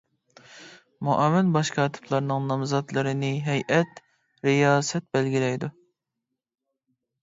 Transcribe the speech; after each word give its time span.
مۇئاۋىن 1.07 1.51
باش 1.57 1.69
كاتىپلارنىڭ 1.75 2.49
نامزاتلىرىنى 2.53 3.31
ھەيئەت 3.51 4.05
رىياسەت 4.51 5.11
بەلگىلەيدۇ. 5.15 5.75